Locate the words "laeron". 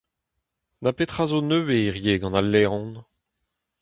2.53-2.91